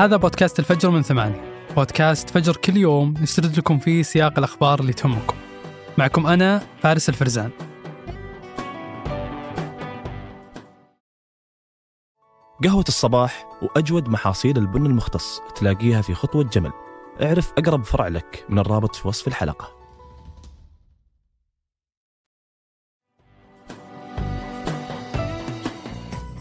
هذا 0.00 0.16
بودكاست 0.16 0.58
الفجر 0.58 0.90
من 0.90 1.02
ثمانية. 1.02 1.66
بودكاست 1.76 2.30
فجر 2.30 2.56
كل 2.56 2.76
يوم 2.76 3.14
نسرد 3.20 3.58
لكم 3.58 3.78
فيه 3.78 4.02
سياق 4.02 4.38
الأخبار 4.38 4.80
اللي 4.80 4.92
تهمكم. 4.92 5.36
معكم 5.98 6.26
أنا 6.26 6.62
فارس 6.82 7.08
الفرزان. 7.08 7.50
قهوة 12.64 12.84
الصباح 12.88 13.46
وأجود 13.62 14.08
محاصيل 14.08 14.58
البن 14.58 14.86
المختص 14.86 15.40
تلاقيها 15.54 16.02
في 16.02 16.14
خطوة 16.14 16.44
جمل. 16.44 16.72
اعرف 17.22 17.52
أقرب 17.58 17.84
فرع 17.84 18.08
لك 18.08 18.44
من 18.48 18.58
الرابط 18.58 18.94
في 18.94 19.08
وصف 19.08 19.28
الحلقة. 19.28 19.76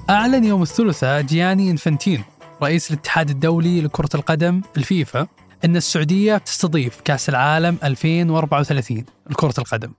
أعلن 0.09 0.45
يوم 0.45 0.61
الثلاثاء 0.61 1.21
جياني 1.21 1.71
إنفانتينو 1.71 2.23
رئيس 2.63 2.91
الاتحاد 2.91 3.29
الدولي 3.29 3.81
لكرة 3.81 4.09
القدم 4.15 4.61
الفيفا 4.77 5.27
أن 5.65 5.75
السعودية 5.75 6.37
تستضيف 6.37 7.01
كأس 7.01 7.29
العالم 7.29 7.77
2034 7.83 9.05
لكرة 9.29 9.53
القدم. 9.57 9.93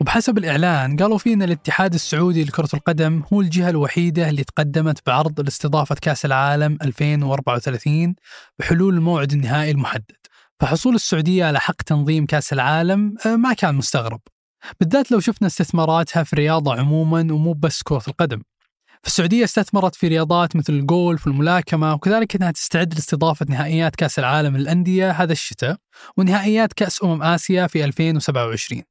وبحسب 0.00 0.38
الإعلان 0.38 0.96
قالوا 0.96 1.18
فيه 1.18 1.34
أن 1.34 1.42
الاتحاد 1.42 1.94
السعودي 1.94 2.44
لكرة 2.44 2.68
القدم 2.74 3.22
هو 3.32 3.40
الجهة 3.40 3.70
الوحيدة 3.70 4.28
اللي 4.28 4.44
تقدمت 4.44 5.06
بعرض 5.06 5.40
لاستضافة 5.40 5.94
كأس 5.94 6.24
العالم 6.24 6.78
2034 6.82 8.14
بحلول 8.58 8.94
الموعد 8.94 9.32
النهائي 9.32 9.70
المحدد. 9.70 10.16
فحصول 10.60 10.94
السعودية 10.94 11.44
على 11.44 11.60
حق 11.60 11.82
تنظيم 11.82 12.26
كأس 12.26 12.52
العالم 12.52 13.14
آه، 13.26 13.36
ما 13.36 13.52
كان 13.52 13.74
مستغرب. 13.74 14.20
بالذات 14.80 15.12
لو 15.12 15.20
شفنا 15.20 15.48
استثماراتها 15.48 16.22
في 16.22 16.32
الرياضة 16.32 16.74
عموما 16.74 17.20
ومو 17.20 17.52
بس 17.52 17.82
كرة 17.82 18.02
القدم. 18.08 18.42
فالسعودية 19.02 19.44
استثمرت 19.44 19.94
في 19.94 20.08
رياضات 20.08 20.56
مثل 20.56 20.72
الجولف 20.72 21.26
والملاكمة 21.26 21.94
وكذلك 21.94 22.36
أنها 22.36 22.50
تستعد 22.50 22.94
لاستضافة 22.94 23.46
نهائيات 23.48 23.96
كأس 23.96 24.18
العالم 24.18 24.56
للأندية 24.56 25.10
هذا 25.10 25.32
الشتاء 25.32 25.76
ونهائيات 26.16 26.72
كأس 26.72 27.04
أمم 27.04 27.22
آسيا 27.22 27.66
في 27.66 27.84
2027 27.84 28.82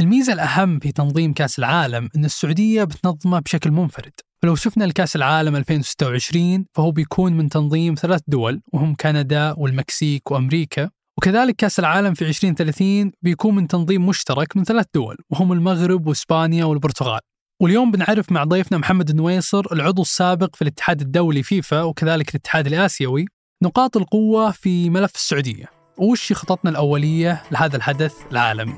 الميزة 0.00 0.32
الأهم 0.32 0.78
في 0.78 0.92
تنظيم 0.92 1.32
كأس 1.32 1.58
العالم 1.58 2.08
أن 2.16 2.24
السعودية 2.24 2.84
بتنظمه 2.84 3.38
بشكل 3.40 3.70
منفرد. 3.70 4.12
فلو 4.42 4.54
شفنا 4.54 4.84
الكأس 4.84 5.16
العالم 5.16 5.56
2026 5.56 6.66
فهو 6.72 6.90
بيكون 6.90 7.32
من 7.32 7.48
تنظيم 7.48 7.94
ثلاث 7.94 8.20
دول 8.26 8.62
وهم 8.72 8.94
كندا 8.94 9.54
والمكسيك 9.58 10.30
وأمريكا. 10.30 10.90
وكذلك 11.18 11.56
كأس 11.56 11.78
العالم 11.78 12.14
في 12.14 12.28
2030 12.28 13.12
بيكون 13.22 13.54
من 13.54 13.68
تنظيم 13.68 14.06
مشترك 14.06 14.56
من 14.56 14.64
ثلاث 14.64 14.86
دول 14.94 15.16
وهم 15.30 15.52
المغرب 15.52 16.06
وإسبانيا 16.06 16.64
والبرتغال. 16.64 17.20
واليوم 17.60 17.90
بنعرف 17.90 18.32
مع 18.32 18.44
ضيفنا 18.44 18.78
محمد 18.78 19.10
النويصر 19.10 19.62
العضو 19.72 20.02
السابق 20.02 20.56
في 20.56 20.62
الاتحاد 20.62 21.00
الدولي 21.00 21.42
فيفا 21.42 21.82
وكذلك 21.82 22.30
الاتحاد 22.30 22.66
الآسيوي 22.66 23.24
نقاط 23.62 23.96
القوة 23.96 24.50
في 24.50 24.90
ملف 24.90 25.14
السعودية. 25.14 25.70
وش 25.98 26.32
خططنا 26.32 26.70
الأولية 26.70 27.42
لهذا 27.50 27.76
الحدث 27.76 28.14
العالمي؟ 28.32 28.74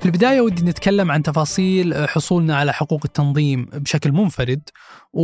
في 0.00 0.06
البداية 0.06 0.40
ودي 0.40 0.62
نتكلم 0.62 1.10
عن 1.10 1.22
تفاصيل 1.22 2.08
حصولنا 2.08 2.56
على 2.56 2.72
حقوق 2.72 3.00
التنظيم 3.04 3.64
بشكل 3.64 4.12
منفرد 4.12 4.62
و... 5.12 5.22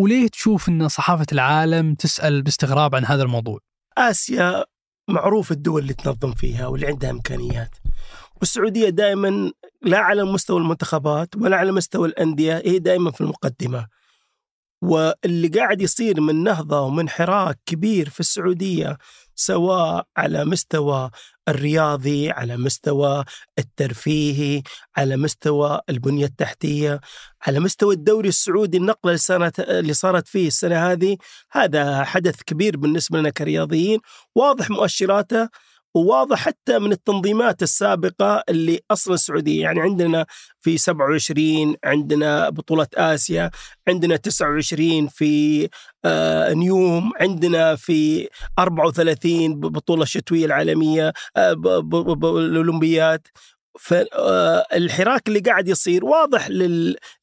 وليه 0.00 0.28
تشوف 0.28 0.68
أن 0.68 0.88
صحافة 0.88 1.26
العالم 1.32 1.94
تسأل 1.94 2.42
باستغراب 2.42 2.94
عن 2.94 3.04
هذا 3.04 3.22
الموضوع؟ 3.22 3.58
آسيا 3.98 4.64
معروف 5.10 5.52
الدول 5.52 5.82
اللي 5.82 5.94
تنظم 5.94 6.32
فيها 6.32 6.66
واللي 6.66 6.86
عندها 6.86 7.10
إمكانيات. 7.10 7.74
والسعودية 8.40 8.88
دائما 8.88 9.52
لا 9.82 9.98
على 9.98 10.24
مستوى 10.24 10.60
المنتخبات 10.60 11.36
ولا 11.36 11.56
على 11.56 11.72
مستوى 11.72 12.08
الأندية 12.08 12.62
هي 12.64 12.78
دائما 12.78 13.10
في 13.10 13.20
المقدمة. 13.20 13.86
واللي 14.82 15.48
قاعد 15.48 15.82
يصير 15.82 16.20
من 16.20 16.44
نهضة 16.44 16.80
ومن 16.80 17.08
حراك 17.08 17.58
كبير 17.66 18.08
في 18.08 18.20
السعودية 18.20 18.98
سواء 19.34 20.06
على 20.16 20.44
مستوى 20.44 21.10
الرياضي 21.48 22.30
على 22.30 22.56
مستوى 22.56 23.24
الترفيهي 23.58 24.62
على 24.96 25.16
مستوى 25.16 25.80
البنية 25.88 26.24
التحتية 26.24 27.00
على 27.46 27.60
مستوى 27.60 27.94
الدوري 27.94 28.28
السعودي 28.28 28.76
النقلة 28.76 29.18
اللي, 29.30 29.50
اللي 29.58 29.94
صارت 29.94 30.28
فيه 30.28 30.46
السنة 30.46 30.92
هذه 30.92 31.16
هذا 31.50 32.04
حدث 32.04 32.42
كبير 32.46 32.76
بالنسبة 32.76 33.18
لنا 33.18 33.30
كرياضيين. 33.30 34.00
واضح 34.34 34.70
مؤشراته 34.70 35.48
وواضح 35.96 36.38
حتى 36.38 36.78
من 36.78 36.92
التنظيمات 36.92 37.62
السابقة 37.62 38.42
اللي 38.48 38.80
أصلا 38.90 39.14
السعودية 39.14 39.62
يعني 39.62 39.80
عندنا 39.80 40.26
في 40.60 40.78
27 40.78 41.76
عندنا 41.84 42.48
بطولة 42.50 42.86
آسيا 42.94 43.50
عندنا 43.88 44.16
29 44.16 45.08
في 45.08 45.68
آه 46.04 46.52
نيوم 46.52 47.12
عندنا 47.20 47.76
في 47.76 48.28
34 48.58 49.60
بطولة 49.60 50.02
الشتوية 50.02 50.44
العالمية 50.44 51.12
آه 51.36 51.52
الأولمبيات. 52.22 53.28
فالحراك 53.78 55.22
آه، 55.28 55.28
اللي 55.28 55.40
قاعد 55.40 55.68
يصير 55.68 56.04
واضح 56.04 56.48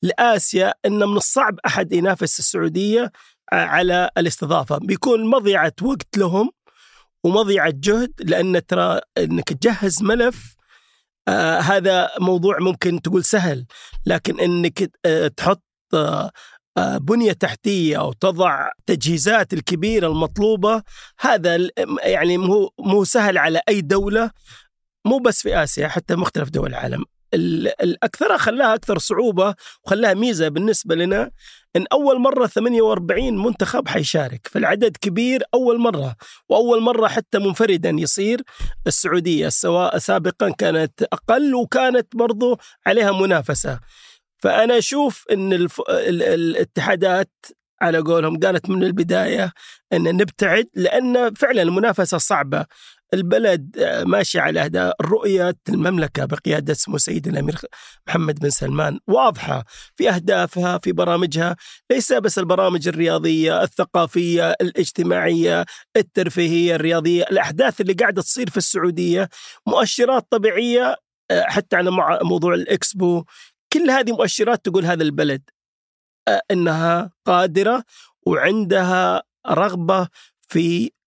لآسيا 0.01 0.73
أن 0.85 0.99
من 0.99 1.17
الصعب 1.17 1.59
أحد 1.65 1.93
ينافس 1.93 2.39
السعودية 2.39 3.11
آه، 3.53 3.55
على 3.55 4.09
الاستضافة. 4.17 4.77
بيكون 4.77 5.29
مضيعة 5.29 5.73
وقت 5.81 6.17
لهم 6.17 6.49
ومضيعة 7.23 7.73
جهد 7.75 8.13
لأن 8.19 8.65
ترى 8.65 8.99
أنك 9.17 9.53
تجهز 9.53 10.03
ملف 10.03 10.55
آه 11.27 11.59
هذا 11.59 12.09
موضوع 12.19 12.59
ممكن 12.59 13.01
تقول 13.01 13.23
سهل 13.23 13.65
لكن 14.05 14.39
أنك 14.39 14.91
آه 15.05 15.27
تحط 15.27 15.63
آه, 15.93 16.31
آه، 16.77 16.97
بنية 16.97 17.31
تحتية 17.33 17.99
أو 17.99 18.13
تضع 18.13 18.69
تجهيزات 18.85 19.53
الكبيرة 19.53 20.07
المطلوبة 20.07 20.83
هذا 21.19 21.69
يعني 22.03 22.37
مو 22.37 22.69
مو 22.79 23.03
سهل 23.03 23.37
على 23.37 23.61
أي 23.69 23.81
دولة 23.81 24.31
مو 25.05 25.17
بس 25.17 25.41
في 25.41 25.63
آسيا 25.63 25.87
حتى 25.87 26.15
مختلف 26.15 26.49
دول 26.49 26.69
العالم. 26.69 27.05
الأكثر 27.33 28.37
خلاها 28.37 28.75
أكثر 28.75 28.97
صعوبة 28.97 29.55
وخلاها 29.83 30.13
ميزة 30.13 30.47
بالنسبة 30.47 30.95
لنا 30.95 31.31
إن 31.75 31.85
أول 31.91 32.19
مرة 32.19 32.47
48 32.47 33.37
منتخب 33.37 33.87
حيشارك 33.87 34.47
فالعدد 34.51 34.97
كبير 34.97 35.43
أول 35.53 35.79
مرة 35.79 36.15
وأول 36.49 36.81
مرة 36.81 37.07
حتى 37.07 37.39
منفردا 37.39 37.89
يصير. 37.89 38.41
السعودية 38.87 39.49
سواء 39.49 39.97
سابقا 39.97 40.49
كانت 40.49 41.03
أقل 41.03 41.55
وكانت 41.55 42.15
برضو 42.15 42.59
عليها 42.87 43.11
منافسة. 43.11 43.79
فأنا 44.37 44.77
أشوف 44.77 45.25
إن 45.31 45.53
الف... 45.53 45.81
الاتحادات 45.89 47.31
على 47.81 47.97
قولهم 47.97 48.39
قالت 48.39 48.69
من 48.69 48.83
البداية 48.83 49.53
إن 49.93 50.03
نبتعد 50.03 50.69
لأن 50.75 51.33
فعلا 51.33 51.61
المنافسة 51.61 52.17
صعبة. 52.17 52.65
البلد 53.13 53.79
ماشي 54.05 54.39
على 54.39 54.59
هذا 54.59 54.93
رؤية 55.01 55.55
المملكة 55.69 56.25
بقيادة 56.25 56.73
سمو 56.73 56.97
سيد 56.97 57.27
الأمير 57.27 57.55
محمد 58.07 58.39
بن 58.39 58.49
سلمان 58.49 58.99
واضحة 59.07 59.63
في 59.95 60.09
أهدافها 60.09 60.77
في 60.77 60.91
برامجها. 60.91 61.55
ليس 61.91 62.13
بس 62.13 62.39
البرامج 62.39 62.87
الرياضية 62.87 63.63
الثقافية 63.63 64.51
الاجتماعية 64.51 65.65
الترفيهية 65.97 66.75
الرياضية 66.75 67.23
الأحداث 67.23 67.81
اللي 67.81 67.93
قاعدة 67.93 68.21
تصير 68.21 68.49
في 68.49 68.57
السعودية 68.57 69.29
مؤشرات 69.67 70.27
طبيعية 70.29 70.95
حتى 71.31 71.75
على 71.75 71.91
موضوع 72.23 72.53
الإكسبو. 72.53 73.23
كل 73.73 73.89
هذه 73.89 74.11
مؤشرات 74.11 74.65
تقول 74.65 74.85
هذا 74.85 75.03
البلد 75.03 75.49
إنها 76.51 77.11
قادرة 77.25 77.83
وعندها 78.25 79.23
رغبة 79.47 80.07
في 80.47 80.85
آه، 80.85 81.02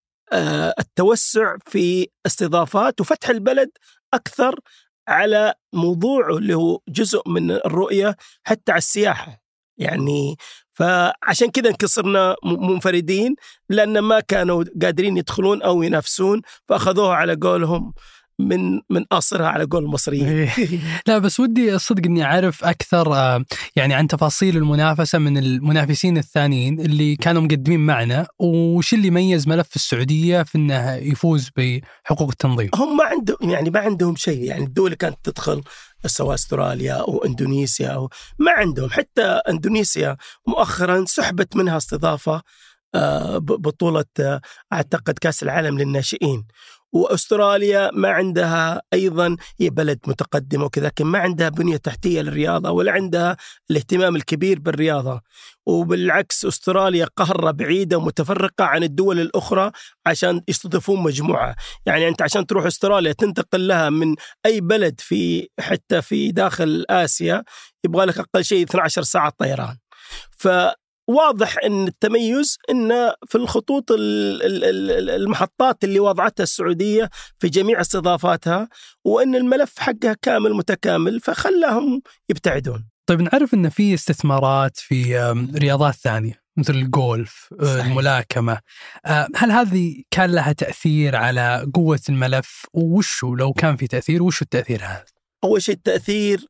التوسع 0.79 1.57
في 1.67 2.09
استضافات 2.27 3.01
وفتح 3.01 3.29
البلد 3.29 3.71
أكثر 4.15 4.61
على 5.09 5.55
موضوعه 5.73 6.37
اللي 6.37 6.55
هو 6.55 6.81
جزء 6.89 7.23
من 7.29 7.51
الرؤية 7.51 8.17
حتى 8.45 8.73
على 8.73 8.79
السياحة. 8.79 9.43
يعني 9.79 10.37
فعشان 10.75 11.51
كذا 11.51 11.71
انكسرنا 11.71 12.37
منفردين 12.45 13.35
لأن 13.69 13.99
ما 13.99 14.21
كانوا 14.21 14.65
قادرين 14.83 15.17
يدخلون 15.17 15.63
أو 15.63 15.83
ينافسون 15.83 16.43
فأخذوها 16.69 17.15
على 17.15 17.35
قولهم. 17.35 17.95
من 18.39 18.81
من 18.91 19.05
قاصرها 19.05 19.47
على 19.47 19.65
قول 19.65 19.85
المصريين. 19.85 20.29
إيه. 20.29 20.51
لا 21.09 21.19
بس 21.19 21.41
ودي 21.41 21.75
الصدق 21.75 22.07
إني 22.07 22.25
أعرف 22.25 22.65
أكثر 22.65 23.15
آه، 23.15 23.45
يعني 23.77 23.95
عن 23.95 24.09
تفاصيل 24.09 24.57
المنافسة 24.57 25.19
من 25.19 25.39
المنافسين 25.39 26.19
الثانيين 26.19 26.81
اللي 26.81 27.17
كانوا 27.17 27.43
مقدمين 27.43 27.81
معنا 27.81 28.27
وش 28.39 28.95
اللي 28.95 29.07
يميز 29.09 29.49
ملف 29.49 29.77
السعودية 29.77 30.43
في 30.43 30.59
إنه 30.59 30.95
يفوز 30.95 31.51
بحقوق 31.57 32.29
التنظيم؟ 32.31 32.71
هم 32.75 32.97
ما 32.97 33.05
عندهم 33.05 33.51
يعني 33.51 33.71
ما 33.71 33.81
عندهم 33.81 34.17
شيء 34.17 34.45
يعني 34.45 34.65
الدول 34.65 34.95
كانت 34.95 35.17
تدخل 35.25 35.63
سواء 36.07 36.35
أستراليا 36.35 36.93
أو 36.93 37.25
إندونيسيا 37.25 37.89
أو 37.89 38.11
ما 38.39 38.53
عندهم. 38.53 38.91
حتى 38.91 39.23
إندونيسيا 39.23 40.17
مؤخرا 40.47 41.05
سحبت 41.09 41.57
منها 41.57 41.77
استضافة 41.77 42.43
آه، 42.95 43.39
بطولة 43.39 44.05
آه، 44.21 44.41
أعتقد 44.73 45.19
كأس 45.19 45.43
العالم 45.43 45.79
للناشئين. 45.79 46.47
وأستراليا 46.93 47.91
ما 47.95 48.09
عندها 48.11 48.83
أيضا 48.93 49.37
هي 49.61 49.71
بلد 49.71 49.99
متقدمه 50.07 50.65
وكذا 50.65 50.87
لكن 50.87 51.07
ما 51.07 51.19
عندها 51.19 51.49
بنية 51.49 51.77
تحتية 51.77 52.23
للرياضة 52.23 52.71
ولا 52.71 52.93
عندها 52.93 53.37
الاهتمام 53.71 54.17
الكبير 54.17 54.59
بالرياضة 54.59 55.21
وبالعكس 55.67 56.45
أستراليا 56.45 57.07
قاره 57.17 57.51
بعيدة 57.51 57.97
ومتفرقة 57.99 58.65
عن 58.65 58.83
الدول 58.83 59.21
الأخرى 59.21 59.71
عشان 60.07 60.41
يستضيفون 60.49 61.03
مجموعة، 61.03 61.57
يعني 61.87 62.09
أنت 62.09 62.23
عشان 62.23 62.47
تروح 62.47 62.67
أستراليا 62.67 63.13
تنتقل 63.13 63.69
لها 63.69 63.91
من 63.91 64.15
أي 64.47 64.61
بلد 64.61 65.01
في 65.01 65.49
حتى 65.61 66.03
في 66.03 66.33
داخل 66.33 66.85
آسيا 66.91 67.45
يبغى 67.85 68.05
لك 68.07 68.19
أقل 68.19 68.45
شيء 68.45 68.65
12 68.65 69.03
ساعة 69.03 69.33
طيران. 69.39 69.77
ف 70.39 70.49
واضح 71.09 71.57
إن 71.65 71.87
التميز 71.87 72.59
إن 72.71 73.13
في 73.29 73.35
الخطوط 73.35 73.85
المحطات 73.91 75.85
اللي 75.85 76.01
وضعتها 76.01 76.43
السعودية 76.43 77.11
في 77.39 77.49
جميع 77.49 77.81
استضافاتها 77.81 78.69
وإن 79.05 79.35
الملف 79.35 79.79
حقها 79.79 80.17
كامل 80.23 80.55
متكامل 80.55 81.21
فخلاهم 81.21 82.03
يبتعدون. 82.31 82.89
طيب 83.07 83.23
نعرف 83.23 83.55
إن 83.55 83.69
في 83.69 83.95
استثمارات 83.95 84.77
في 84.77 85.19
رياضات 85.55 85.95
ثانية 85.95 86.47
مثل 86.57 86.75
الجولف 86.75 87.49
آه، 87.61 87.65
صحيح. 87.65 87.87
الملاكمة 87.87 88.59
آه، 89.07 89.29
هل 89.37 89.51
هذه 89.51 90.03
كان 90.11 90.31
لها 90.31 90.53
تأثير 90.53 91.17
على 91.17 91.71
قوة 91.75 92.01
الملف 92.09 92.67
وشو 92.73 93.35
لو 93.35 93.53
كان 93.53 93.77
في 93.77 93.87
تأثير 93.87 94.23
وشو 94.23 94.45
التأثير 94.45 94.85
هذا؟ 94.85 95.05
أول 95.45 95.63
شيء 95.63 95.75
التأثير 95.75 96.47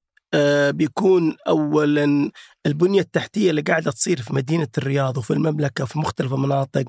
بيكون 0.70 1.36
اولا 1.48 2.30
البنية 2.66 3.00
التحتية 3.00 3.50
اللي 3.50 3.60
قاعدة 3.62 3.90
تصير 3.90 4.22
في 4.22 4.34
مدينة 4.34 4.68
الرياض 4.78 5.18
وفي 5.18 5.32
المملكة 5.32 5.84
في 5.84 5.98
مختلف 5.98 6.32
المناطق 6.32 6.84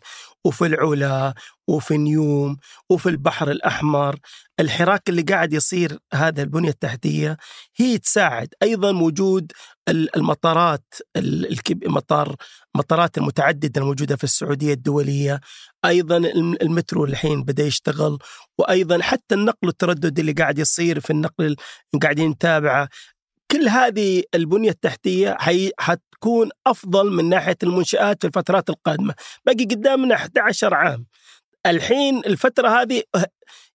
وفي 0.45 0.65
العلا 0.65 1.33
وفي 1.69 1.97
نيوم 1.97 2.57
وفي 2.89 3.09
البحر 3.09 3.51
الأحمر. 3.51 4.19
الحراك 4.59 5.09
اللي 5.09 5.21
قاعد 5.21 5.53
يصير 5.53 5.99
هذا 6.13 6.41
البنية 6.43 6.69
التحتية 6.69 7.37
هي 7.77 7.97
تساعد. 7.97 8.47
أيضا 8.63 8.91
وجود 8.91 9.51
المطارات 9.89 10.83
المطار 11.17 12.35
المطارات 12.75 13.17
المتعددة 13.17 13.81
الموجودة 13.81 14.15
في 14.15 14.23
السعودية 14.23 14.73
الدولية. 14.73 15.39
أيضا 15.85 16.17
المترو 16.61 17.05
الحين 17.05 17.43
بدأ 17.43 17.63
يشتغل. 17.63 18.17
وأيضا 18.59 19.01
حتى 19.01 19.35
النقل 19.35 19.67
والتردد 19.67 20.19
اللي 20.19 20.31
قاعد 20.31 20.59
يصير 20.59 20.99
في 20.99 21.09
النقل 21.09 21.55
قاعدين 22.01 22.29
نتابعه. 22.29 22.89
كل 23.51 23.67
هذه 23.67 24.23
البنية 24.35 24.69
التحتية 24.69 25.35
حي... 25.39 25.71
حتكون 25.79 26.49
أفضل 26.67 27.11
من 27.11 27.29
ناحية 27.29 27.57
المنشآت 27.63 28.21
في 28.21 28.27
الفترات 28.27 28.69
القادمة. 28.69 29.13
باقي 29.45 29.65
قدامنا 29.65 30.15
11 30.15 30.73
عام. 30.73 31.05
الحين 31.65 32.17
الفترة 32.25 32.81
هذه 32.81 33.03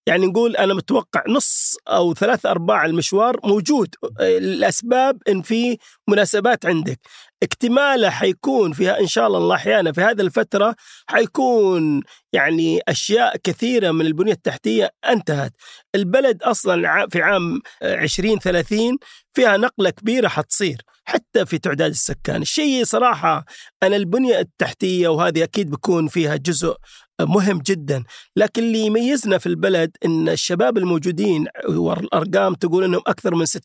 يعني 0.07 0.25
نقول 0.25 0.55
أنا 0.55 0.73
متوقع 0.73 1.23
نص 1.27 1.75
أو 1.87 2.13
ثلاث 2.13 2.45
أرباع 2.45 2.85
المشوار 2.85 3.39
موجود. 3.43 3.95
الأسباب 4.19 5.21
إن 5.29 5.41
في 5.41 5.77
مناسبات 6.09 6.65
عندك. 6.65 6.99
اكتماله 7.43 8.09
حيكون 8.09 8.73
فيها 8.73 8.99
إن 8.99 9.07
شاء 9.07 9.27
الله 9.27 9.37
الله 9.37 9.55
أحيانا 9.55 9.91
في 9.91 10.01
هذه 10.01 10.21
الفترة 10.21 10.75
حيكون 11.07 12.01
يعني 12.33 12.79
أشياء 12.87 13.37
كثيرة 13.37 13.91
من 13.91 14.05
البنية 14.05 14.31
التحتية 14.31 14.89
انتهت. 15.05 15.53
البلد 15.95 16.43
أصلا 16.43 17.07
في 17.11 17.21
عام 17.21 17.61
2030 17.83 18.97
فيها 19.33 19.57
نقلة 19.57 19.89
كبيرة 19.89 20.27
حتصير 20.27 20.81
حتى 21.05 21.45
في 21.45 21.57
تعداد 21.57 21.91
السكان. 21.91 22.41
الشيء 22.41 22.83
صراحة 22.83 23.45
أنا 23.83 23.95
البنية 23.95 24.39
التحتية 24.39 25.07
وهذه 25.07 25.43
أكيد 25.43 25.69
بيكون 25.69 26.07
فيها 26.07 26.35
جزء 26.35 26.75
مهم 27.21 27.59
جدا 27.59 28.03
لكن 28.35 28.63
اللي 28.63 28.79
يميزنا 28.79 29.37
في 29.37 29.47
البلد 29.47 29.91
إن 30.05 30.29
الشباب 30.29 30.77
الموجودين 30.77 31.45
والارقام 31.69 32.53
تقول 32.53 32.83
إنهم 32.83 33.01
أكثر 33.07 33.35
من 33.35 33.45
60% 33.45 33.57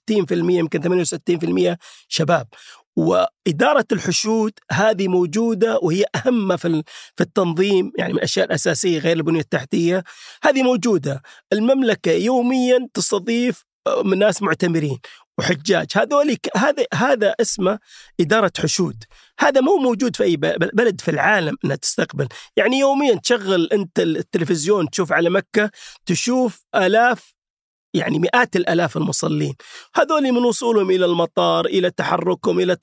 يمكن 0.50 0.82
68% 1.74 1.76
شباب. 2.08 2.46
وإدارة 2.98 3.84
الحشود 3.92 4.52
هذه 4.72 5.08
موجودة 5.08 5.78
وهي 5.82 6.04
أهم 6.16 6.56
في 6.56 6.82
في 7.16 7.22
التنظيم 7.22 7.92
يعني 7.98 8.12
من 8.12 8.18
الأشياء 8.18 8.46
الأساسية 8.46 8.98
غير 8.98 9.16
البنية 9.16 9.40
التحتية. 9.40 10.04
هذه 10.42 10.62
موجودة. 10.62 11.22
المملكة 11.52 12.12
يوميا 12.12 12.88
تستضيف 12.94 13.64
من 14.04 14.18
ناس 14.18 14.42
معتمرين 14.42 14.98
وحجاج. 15.38 15.86
هذول 15.96 16.36
هذا 16.56 16.84
هذا 16.94 17.34
اسمه 17.40 17.78
إدارة 18.20 18.52
حشود. 18.58 19.04
هذا 19.40 19.60
مو 19.60 19.76
موجود 19.76 20.16
في 20.16 20.22
أي 20.24 20.36
بلد 20.36 21.00
في 21.00 21.10
العالم 21.10 21.56
أنها 21.64 21.76
تستقبل. 21.76 22.28
يعني 22.56 22.78
يوميا 22.78 23.14
تشغل 23.14 23.68
أنت 23.72 24.00
التلفزيون 24.00 24.90
تشوف 24.90 25.12
على 25.12 25.30
مكة 25.30 25.70
تشوف 26.06 26.64
آلاف 26.74 27.37
يعني 27.94 28.18
مئات 28.18 28.56
الآلاف 28.56 28.96
المصلين. 28.96 29.54
هذول 29.94 30.32
من 30.32 30.44
وصولهم 30.44 30.90
إلى 30.90 31.04
المطار 31.04 31.66
إلى 31.66 31.90
تحركهم 31.90 32.60
إلى 32.60 32.76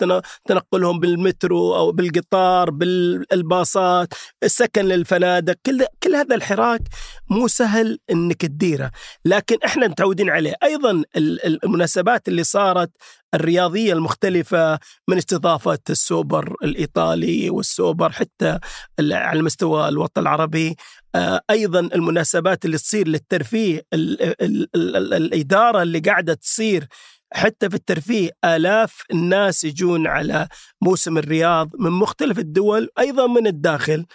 تنقلهم 0.48 1.00
بالمترو 1.00 1.75
أو 1.75 1.92
بالقطار 1.92 2.69
بالباصات 2.69 4.13
السكن 4.44 4.86
للفنادق. 4.86 5.56
كل 5.66 5.86
كل 6.04 6.16
هذا 6.16 6.36
الحراك 6.36 6.81
مو 7.30 7.48
سهل 7.48 8.00
إنك 8.12 8.42
تديره. 8.42 8.92
لكن 9.25 9.57
إحنا 9.66 9.88
متعودين 9.88 10.30
عليه. 10.30 10.56
أيضا 10.63 11.04
المناسبات 11.18 12.28
اللي 12.28 12.44
صارت 12.44 12.92
الرياضية 13.36 13.94
المختلفة 13.94 14.80
من 15.08 15.18
استضافة 15.18 15.80
السوبر 15.90 16.56
الإيطالي 16.64 17.50
والسوبر 17.50 18.12
حتى 18.12 18.60
على 19.00 19.42
مستوى 19.42 19.88
الوطن 19.88 20.22
العربي. 20.22 20.76
آه، 21.16 21.42
أيضا 21.50 21.80
المناسبات 21.80 22.66
اللي 22.66 22.78
تصير 22.78 23.08
للترفيه 23.08 23.82
ال 23.94 24.22
ال 24.42 24.68
ال 24.76 25.14
الإدارة 25.14 25.82
اللي 25.82 26.00
قاعدة 26.00 26.34
تصير 26.34 26.88
حتى 27.34 27.70
في 27.70 27.76
الترفيه. 27.76 28.32
آلاف 28.46 29.04
الناس 29.12 29.64
يجون 29.64 30.08
على 30.08 30.48
موسم 30.82 31.18
الرياض 31.18 31.70
من 31.80 31.92
مختلف 31.92 32.40
الدول 32.40 32.90
أيضا 33.00 33.28
من 33.28 33.48
الداخل. 33.48 34.06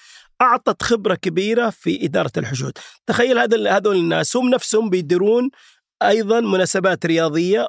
أعطت 0.42 0.82
خبرة 0.82 1.14
كبيرة 1.14 1.70
في 1.70 2.04
إدارة 2.04 2.32
الحشود. 2.36 2.72
تخيل 3.06 3.38
هذا 3.38 3.76
هذول 3.76 3.96
الناس 3.96 4.36
هم 4.36 4.48
نفسهم 4.50 4.90
بيديرون 4.90 5.50
أيضا 6.02 6.40
مناسبات 6.40 7.06
رياضية 7.06 7.68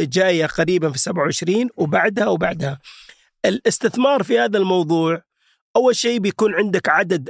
جاية 0.00 0.46
قريبا 0.46 0.90
في 0.90 0.98
27 0.98 1.68
وبعدها 1.76 2.26
وبعدها. 2.26 2.78
الاستثمار 3.44 4.22
في 4.22 4.38
هذا 4.38 4.58
الموضوع 4.58 5.22
أول 5.76 5.96
شيء 5.96 6.18
بيكون 6.18 6.54
عندك 6.54 6.88
عدد 6.88 7.28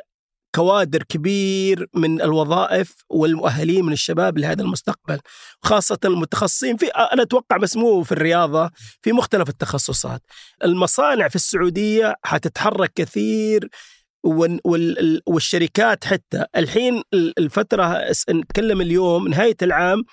كوادر 0.55 1.03
كبير 1.03 1.89
من 1.95 2.23
الوظائف 2.23 2.95
والمؤهلين 3.11 3.85
من 3.85 3.93
الشباب 3.93 4.39
لهذا 4.39 4.63
المستقبل 4.63 5.19
خاصة 5.63 5.99
المتخصصين 6.05 6.77
في 6.77 6.87
أنا 6.87 7.23
أتوقع 7.23 7.57
بس 7.57 7.77
مو 7.77 8.03
في 8.03 8.13
الرياضة 8.13 8.71
في 9.03 9.13
مختلف 9.13 9.49
التخصصات 9.49 10.23
المصانع 10.65 11.29
في 11.29 11.37
السعودية 11.37 12.15
حتتحرك 12.25 12.93
كثير 12.95 13.69
والشركات 15.27 16.05
حتى 16.05 16.45
الحين 16.57 17.03
الفترة 17.15 17.99
نتكلم 18.31 18.81
اليوم 18.81 19.29
نهاية 19.29 19.57
العام 19.63 20.05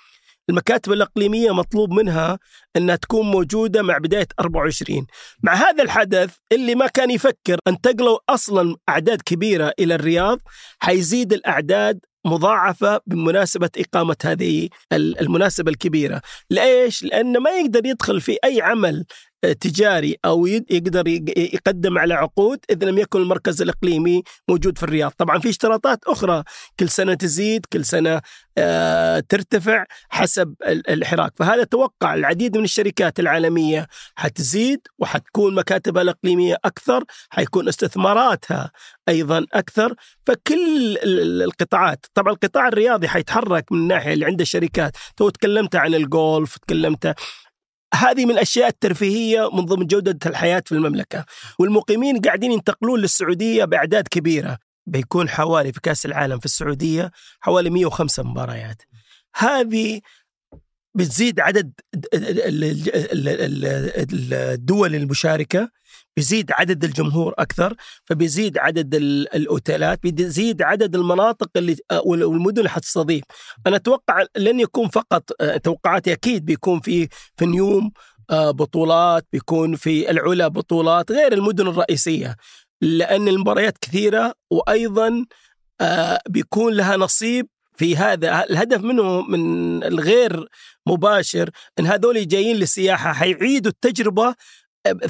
المكاتب 0.50 0.92
الإقليمية 0.92 1.54
مطلوب 1.54 1.92
منها 1.92 2.38
أنها 2.76 2.96
تكون 2.96 3.30
موجودة 3.30 3.82
مع 3.82 3.98
بداية 3.98 4.28
24 4.40 5.06
مع 5.42 5.54
هذا 5.54 5.82
الحدث 5.82 6.34
اللي 6.52 6.74
ما 6.74 6.86
كان 6.86 7.10
يفكر 7.10 7.58
أن 7.68 7.80
تقلوا 7.80 8.18
أصلا 8.28 8.76
أعداد 8.88 9.22
كبيرة 9.22 9.72
إلى 9.78 9.94
الرياض 9.94 10.38
حيزيد 10.78 11.32
الأعداد 11.32 12.00
مضاعفة 12.26 13.00
بمناسبة 13.06 13.70
إقامة 13.78 14.16
هذه 14.24 14.68
المناسبة 14.92 15.70
الكبيرة 15.70 16.22
ليش؟ 16.50 17.02
لأنه 17.02 17.40
ما 17.40 17.50
يقدر 17.50 17.86
يدخل 17.86 18.20
في 18.20 18.36
أي 18.44 18.60
عمل 18.60 19.04
تجاري 19.42 20.16
أو 20.24 20.46
يقدر 20.46 21.08
يقدم 21.36 21.98
على 21.98 22.14
عقود 22.14 22.58
إذا 22.70 22.86
لم 22.86 22.98
يكن 22.98 23.20
المركز 23.20 23.62
الإقليمي 23.62 24.22
موجود 24.48 24.78
في 24.78 24.82
الرياض، 24.82 25.10
طبعا 25.10 25.38
في 25.38 25.48
اشتراطات 25.48 26.04
أخرى. 26.06 26.42
كل 26.80 26.88
سنة 26.88 27.14
تزيد، 27.14 27.66
كل 27.72 27.84
سنة 27.84 28.20
آه، 28.58 29.20
ترتفع 29.28 29.84
حسب 30.08 30.54
الحراك، 30.66 31.32
فهذا 31.36 31.64
توقع 31.64 32.14
العديد 32.14 32.56
من 32.56 32.64
الشركات 32.64 33.20
العالمية. 33.20 33.86
حتزيد 34.16 34.80
وحتكون 34.98 35.54
مكاتبها 35.54 36.02
الإقليمية 36.02 36.56
أكثر، 36.64 37.04
حيكون 37.30 37.68
استثماراتها 37.68 38.70
أيضا 39.08 39.46
أكثر، 39.52 39.94
فكل 40.26 40.98
القطاعات، 41.42 42.06
طبعا 42.14 42.32
القطاع 42.32 42.68
الرياضي 42.68 43.08
حيتحرك 43.08 43.72
من 43.72 43.78
الناحيه 43.78 44.12
اللي 44.12 44.26
عنده 44.26 44.44
شركات، 44.44 44.96
تو 45.16 45.28
تكلمت 45.28 45.76
عن 45.76 45.94
الجولف، 45.94 46.56
تكلمت 46.56 47.14
هذه 47.94 48.24
من 48.24 48.30
الأشياء 48.30 48.68
الترفيهية 48.68 49.50
من 49.52 49.64
ضمن 49.64 49.86
جودة 49.86 50.18
الحياة 50.26 50.62
في 50.66 50.72
المملكة. 50.72 51.24
والمقيمين 51.58 52.20
قاعدين 52.20 52.52
ينتقلون 52.52 53.00
للسعودية 53.00 53.64
بأعداد 53.64 54.08
كبيرة. 54.08 54.58
بيكون 54.86 55.28
حوالي 55.28 55.72
في 55.72 55.80
كأس 55.80 56.06
العالم 56.06 56.38
في 56.38 56.44
السعودية 56.44 57.10
حوالي 57.40 57.70
105 57.70 58.22
مباريات. 58.22 58.82
هذه 59.36 60.00
بتزيد 60.98 61.40
عدد 61.40 61.72
الدول 64.32 64.94
المشاركة 64.94 65.70
بيزيد 66.16 66.52
عدد 66.52 66.84
الجمهور 66.84 67.34
أكثر 67.38 67.74
فبيزيد 68.04 68.58
عدد 68.58 68.94
الأوتيلات 69.34 70.02
بيزيد 70.02 70.62
عدد 70.62 70.94
المناطق 70.94 71.50
اللي 71.56 71.76
والمدن 72.04 72.58
اللي 72.58 72.70
حتستضيف. 72.70 73.24
أنا 73.66 73.76
أتوقع 73.76 74.24
لن 74.36 74.60
يكون 74.60 74.88
فقط 74.88 75.22
توقعاتي 75.62 76.12
أكيد 76.12 76.44
بيكون 76.44 76.80
في 76.80 77.08
في 77.36 77.46
نيوم 77.46 77.90
بطولات 78.32 79.26
بيكون 79.32 79.76
في 79.76 80.10
العلا 80.10 80.48
بطولات 80.48 81.12
غير 81.12 81.32
المدن 81.32 81.66
الرئيسية 81.68 82.36
لأن 82.80 83.28
المباريات 83.28 83.78
كثيرة 83.78 84.34
وأيضا 84.50 85.26
بيكون 86.28 86.74
لها 86.74 86.96
نصيب 86.96 87.48
في 87.78 87.96
هذا 87.96 88.44
الهدف 88.44 88.80
منه 88.80 89.22
من 89.22 89.84
الغير 89.84 90.48
مباشر 90.86 91.50
إن 91.78 91.86
هذول 91.86 92.28
جايين 92.28 92.56
للسياحة 92.56 93.12
حيعيدوا 93.12 93.70
التجربة 93.70 94.34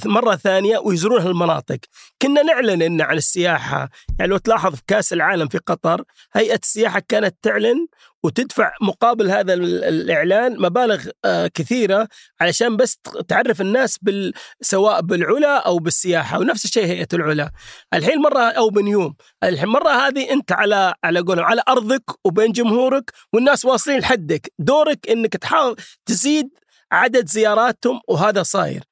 مرة 0.04 0.36
ثانية 0.36 0.78
ويزورون 0.78 1.20
هالمناطق. 1.22 1.78
كنا 2.22 2.42
نعلن 2.42 2.82
إن 2.82 3.00
عن 3.00 3.16
السياحة 3.16 3.88
يعني 4.18 4.30
لو 4.30 4.36
تلاحظ 4.36 4.74
في 4.74 4.82
كأس 4.86 5.12
العالم 5.12 5.48
في 5.48 5.58
قطر 5.58 6.04
هيئة 6.34 6.58
السياحة 6.62 7.02
كانت 7.08 7.36
تعلن 7.42 7.86
وتدفع 8.22 8.72
مقابل 8.82 9.30
هذا 9.30 9.54
الإعلان 9.54 10.60
مبالغ 10.62 11.08
كثيرة 11.54 12.08
علشان 12.40 12.76
بس 12.76 12.98
تعرف 13.28 13.60
الناس 13.60 13.98
بال 14.02 14.32
سواء 14.60 15.00
بالعلا 15.00 15.58
أو 15.58 15.78
بالسياحة 15.78 16.38
ونفس 16.38 16.64
الشيء 16.64 16.84
هيئة 16.84 17.08
العلا. 17.12 17.50
الحين 17.94 18.18
مرة 18.18 18.40
أو 18.40 18.70
بنيوم 18.70 19.14
الحين 19.44 19.68
مرة 19.68 19.90
هذه 19.90 20.32
أنت 20.32 20.52
على 20.52 20.94
على 21.04 21.20
قولهم 21.20 21.44
على 21.44 21.62
أرضك 21.68 22.04
وبين 22.24 22.52
جمهورك 22.52 23.10
والناس 23.32 23.64
واصلين 23.64 23.98
لحدك. 23.98 24.52
دورك 24.58 25.10
إنك 25.10 25.32
تحاول 25.36 25.76
تزيد 26.06 26.48
عدد 26.92 27.28
زياراتهم 27.28 28.00
وهذا 28.08 28.42
صاير. 28.42 28.82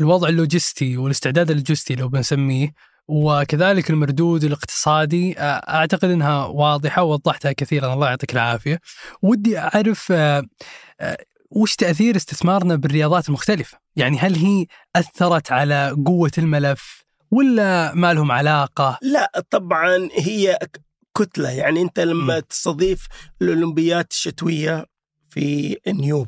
الوضع 0.00 0.28
اللوجستي 0.28 0.96
والاستعداد 0.96 1.50
اللوجستي 1.50 1.94
لو 1.94 2.08
بنسميه 2.08 2.72
وكذلك 3.08 3.90
المردود 3.90 4.44
الاقتصادي 4.44 5.34
أعتقد 5.38 6.10
إنها 6.10 6.44
واضحة 6.46 7.02
ووضحتها 7.02 7.52
كثيرا 7.52 7.94
الله 7.94 8.08
يعطيك 8.08 8.32
العافية. 8.32 8.80
ودي 9.22 9.58
أعرف 9.58 10.12
وش 11.50 11.76
تأثير 11.76 12.16
استثمارنا 12.16 12.76
بالرياضات 12.76 13.28
المختلفة؟ 13.28 13.78
يعني 13.96 14.18
هل 14.18 14.34
هي 14.34 14.66
أثرت 14.96 15.52
على 15.52 15.96
قوة 16.06 16.30
الملف 16.38 17.04
ولا 17.30 17.94
ما 17.94 18.14
لهم 18.14 18.32
علاقة؟ 18.32 18.98
لا 19.02 19.44
طبعا 19.50 20.08
هي 20.12 20.58
كتلة 21.16 21.50
يعني 21.50 21.82
أنت 21.82 22.00
لما 22.00 22.38
م. 22.38 22.40
تستضيف 22.40 23.06
الأولمبيات 23.42 24.10
الشتوية 24.10 24.86
في 25.30 25.76
نيوم 25.86 26.26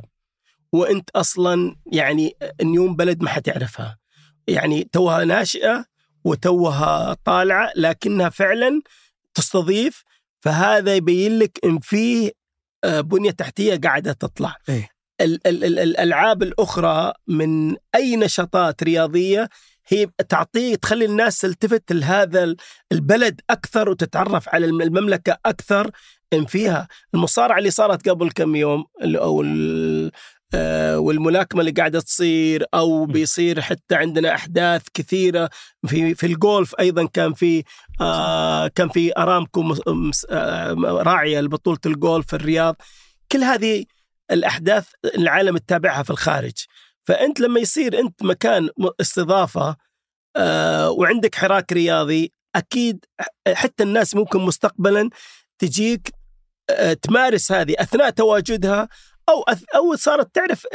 وانت 0.72 1.10
أصلا 1.10 1.76
يعني 1.92 2.36
نيوم 2.62 2.96
بلد 2.96 3.22
ما 3.22 3.28
حتعرفها. 3.28 3.98
يعني 4.46 4.88
توها 4.92 5.24
ناشئة 5.24 5.84
وتوها 6.24 7.16
طالعة 7.24 7.70
لكنها 7.76 8.28
فعلا 8.28 8.80
تستضيف 9.34 10.02
فهذا 10.40 10.94
يبين 10.94 11.38
لك 11.38 11.58
إن 11.64 11.78
في 11.78 12.32
بنية 12.84 13.30
تحتية 13.30 13.76
قاعدة 13.76 14.12
تطلع. 14.12 14.56
إيه؟ 14.68 14.88
ال- 15.20 15.46
ال- 15.46 15.64
ال- 15.64 15.78
الألعاب 15.78 16.42
الأخرى 16.42 17.12
من 17.26 17.76
أي 17.94 18.16
نشاطات 18.16 18.82
رياضية 18.82 19.48
هي 19.88 20.06
تعطيه 20.28 20.74
تخلي 20.74 21.04
الناس 21.04 21.38
تلتفت 21.38 21.92
لهذا 21.92 22.54
البلد 22.92 23.40
أكثر 23.50 23.88
وتتعرف 23.88 24.48
على 24.48 24.66
المملكة 24.66 25.38
أكثر 25.46 25.90
إن 26.32 26.46
فيها. 26.46 26.88
المصارعة 27.14 27.58
اللي 27.58 27.70
صارت 27.70 28.08
قبل 28.08 28.30
كم 28.30 28.56
يوم 28.56 28.84
أو 29.04 29.42
والملاكمة 30.96 31.60
اللي 31.60 31.70
قاعدة 31.72 32.00
تصير 32.00 32.64
أو 32.74 33.06
بيصير 33.06 33.60
حتى 33.60 33.94
عندنا 33.94 34.34
أحداث 34.34 34.82
كثيرة 34.94 35.50
في 35.86 36.14
في 36.14 36.26
الجولف 36.26 36.74
أيضا 36.80 37.06
كان 37.06 37.34
في 37.34 37.64
آه 38.00 38.68
كان 38.68 38.88
في 38.88 39.12
أرامكو 39.18 39.74
آه 40.30 40.72
راعية 40.84 41.40
لبطولة 41.40 41.78
الجولف 41.86 42.26
في 42.26 42.36
الرياض. 42.36 42.76
كل 43.32 43.44
هذه 43.44 43.84
الأحداث 44.30 44.88
العالم 45.04 45.56
تتابعها 45.58 46.02
في 46.02 46.10
الخارج. 46.10 46.64
فأنت 47.04 47.40
لما 47.40 47.60
يصير 47.60 47.98
أنت 48.00 48.22
مكان 48.22 48.68
استضافة 49.00 49.76
آه 50.36 50.90
وعندك 50.90 51.34
حراك 51.34 51.72
رياضي 51.72 52.32
أكيد 52.56 53.04
حتى 53.54 53.82
الناس 53.82 54.16
ممكن 54.16 54.40
مستقبلا 54.40 55.10
تجيك 55.58 56.12
آه 56.70 56.92
تمارس 56.92 57.52
هذه 57.52 57.74
أثناء 57.78 58.10
تواجدها 58.10 58.88
أو 59.30 59.44
أو 59.74 59.96
صارت 59.96 60.34
تعرف 60.34 60.66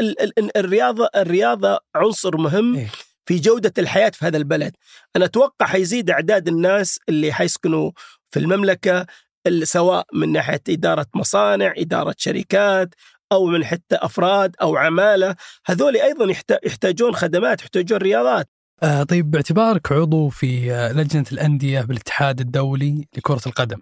الرياضة 0.58 1.10
الرياضة 1.16 1.80
عنصر 1.96 2.38
مهم 2.38 2.88
في 3.26 3.36
جودة 3.40 3.74
الحياة 3.78 4.10
في 4.10 4.26
هذا 4.26 4.38
البلد. 4.38 4.76
أنا 5.16 5.26
أتوقع 5.26 5.66
حيزيد 5.66 6.10
إعداد 6.10 6.48
الناس 6.48 7.00
اللي 7.10 7.34
حيسكنوا 7.34 7.92
في 8.30 8.40
المملكة 8.40 9.06
سواء 9.64 10.06
من 10.14 10.32
ناحية 10.32 10.62
إدارة 10.70 11.06
مصانع 11.16 11.74
إدارة 11.78 12.16
شركات 12.18 12.96
أو 13.32 13.46
من 13.46 13.66
حتى 13.66 13.96
أفراد 13.96 14.56
أو 14.62 14.78
عمالة 14.78 15.36
هذول 15.66 15.98
أيضا 15.98 16.34
يحتاجون 16.64 17.16
خدمات 17.16 17.62
يحتاجون 17.62 17.98
رياضات. 17.98 18.50
آه 18.84 19.04
طيب 19.04 19.32
باعتبارك 19.32 19.92
عضو 19.92 20.30
في 20.30 20.70
لجنة 20.96 21.26
الأندية 21.32 21.82
بالاتحاد 21.82 22.40
الدولي 22.40 23.08
لكرة 23.18 23.42
القدم. 23.48 23.78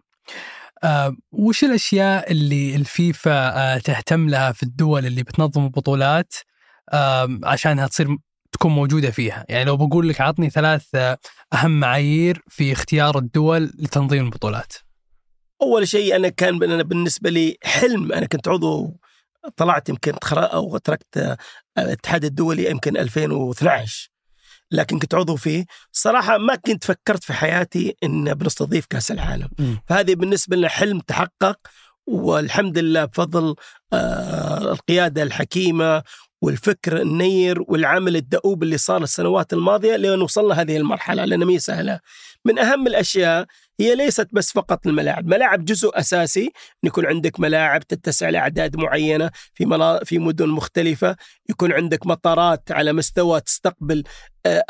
آه 0.84 1.16
وش 1.32 1.64
الأشياء 1.64 2.32
اللي 2.32 2.76
الفيفا 2.76 3.32
آه 3.32 3.78
تهتم 3.78 4.30
لها 4.30 4.52
في 4.52 4.64
الدول 4.64 5.06
اللي 5.06 5.24
بتنظم 5.24 5.66
البطولات 5.66 6.34
عشانها 7.44 7.88
تصير 7.88 8.18
تكون 8.52 8.72
موجودة 8.72 9.12
فيها، 9.12 9.46
يعني 9.50 9.66
لو 9.66 9.78
بقول 9.78 10.10
لك 10.10 10.22
عطني 10.22 10.50
ثلاث 10.50 10.86
آه 10.96 11.18
أهم 11.54 11.80
معايير 11.80 12.42
في 12.48 12.72
اختيار 12.72 13.18
الدول 13.18 13.64
لتنظيم 13.64 14.26
البطولات. 14.26 14.74
أول 15.62 15.88
شيء 15.88 16.16
أنا 16.16 16.30
كان 16.30 16.64
أنا 16.64 16.84
بالنسبة 16.84 17.30
لي 17.30 17.58
حلم 17.64 18.14
أنا 18.14 18.26
كنت 18.26 18.48
عضو 18.48 19.00
طلعت 19.58 19.90
يمكن 19.90 20.14
أو 20.34 20.78
تركت 20.78 21.38
الاتحاد 21.78 22.26
الدولي 22.26 22.70
يمكن 22.70 22.98
2012 22.98 24.13
لكن 24.74 25.00
كنت 25.00 25.16
عضو 25.16 25.36
فيه 25.36 25.66
صراحة 25.92 26.38
ما 26.38 26.56
كنت 26.56 26.84
فكرت 26.84 27.24
في 27.24 27.34
حياتي 27.34 27.96
إن 28.04 28.34
بنستضيف 28.34 28.86
كأس 28.86 29.12
العالم 29.12 29.48
م. 29.60 29.76
فهذه 29.88 30.16
بالنسبة 30.16 30.56
لنا 30.56 30.68
حلم 30.70 31.00
تحقق 31.00 31.58
والحمد 32.08 32.78
لله 32.78 33.06
بفضل 33.06 33.56
آه 33.94 34.72
القيادة 34.72 35.24
الحكيمة 35.24 36.04
والفكر 36.44 37.02
النير 37.02 37.64
والعمل 37.68 38.16
الدؤوب 38.16 38.64
اللي 38.64 38.78
صار 38.78 39.04
السنوات 39.04 39.54
الماضية 39.54 39.96
لين 39.96 40.22
وصلنا 40.22 40.62
هذه 40.62 40.78
المرحلة 40.78 41.26
لأنها 41.26 41.48
مي 41.48 41.60
سهلة. 41.60 42.00
من 42.46 42.60
أهم 42.60 42.88
الأشياء 42.88 43.46
هي 43.80 43.96
ليست 43.96 44.28
بس 44.34 44.52
فقط 44.52 44.88
الملاعب، 44.88 45.28
ملاعب 45.28 45.66
جزء 45.66 46.00
أساسي. 46.00 46.46
ان 46.46 46.88
يكون 46.88 47.06
عندك 47.06 47.40
ملاعب 47.40 47.88
تتسع 47.88 48.30
لأعداد 48.30 48.76
معينة 48.76 49.32
في 49.54 49.66
منا... 49.66 50.00
في 50.04 50.20
مدن 50.20 50.50
مختلفة، 50.50 51.16
يكون 51.50 51.74
عندك 51.74 52.08
مطارات 52.08 52.72
على 52.72 52.94
مستوى 52.94 53.42
تستقبل 53.42 54.04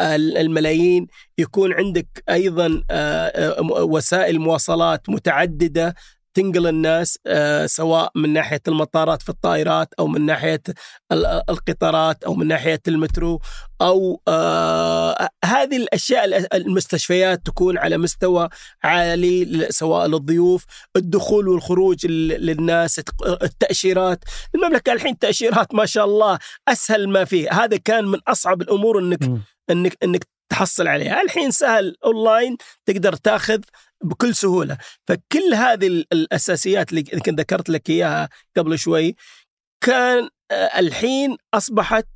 الملايين، 0.10 1.08
يكون 1.38 1.74
عندك 1.74 2.24
أيضا 2.30 2.84
وسائل 3.70 4.40
مواصلات 4.40 5.10
متعددة. 5.10 5.96
تنقل 6.34 6.68
الناس 6.68 7.20
سواء 7.66 8.12
من 8.16 8.34
ناحية 8.34 8.62
المطارات 8.68 9.22
في 9.22 9.30
الطائرات 9.30 9.94
أو 10.00 10.08
من 10.08 10.26
ناحية 10.26 10.62
القطارات 11.50 12.24
أو 12.24 12.34
من 12.34 12.48
ناحية 12.48 12.82
المترو 12.88 13.42
أو 13.82 14.22
هذه 15.46 15.78
الأشياء 15.78 16.48
المستشفيات 16.58 17.46
تكون 17.46 17.78
على 17.78 17.98
مستوى 17.98 18.50
عالي 18.84 19.68
سواء 19.70 20.08
للضيوف 20.08 20.66
الدخول 20.96 21.48
والخروج 21.48 22.06
للناس 22.06 23.02
التأشيرات 23.44 24.24
المملكة 24.56 24.94
الحين 24.94 25.18
تأشيرات 25.20 25.76
ما 25.76 25.86
شاء 25.86 26.06
الله 26.06 26.40
أسهل 26.68 27.10
ما 27.10 27.26
فيه 27.26 27.52
هذا 27.52 27.78
كان 27.78 28.06
من 28.06 28.20
أصعب 28.28 28.62
الأمور 28.62 29.00
إنك. 29.00 29.24
إنك 29.70 29.98
إنك 30.04 30.28
تحصل 30.54 30.88
عليها. 30.88 31.22
الحين 31.22 31.52
سهل 31.52 31.96
أونلاين 32.06 32.58
تقدر 32.86 33.16
تاخذ 33.16 33.60
بكل 34.04 34.36
سهولة. 34.36 34.78
فكل 35.08 35.54
هذه 35.54 35.88
الأساسيات 35.88 36.90
اللي 36.90 37.04
كنت 37.04 37.40
ذكرت 37.40 37.70
لك 37.70 37.90
إياها 37.90 38.30
قبل 38.58 38.80
شوي 38.80 39.16
كان 39.82 40.30
الحين 40.52 41.38
أصبحت 41.54 42.08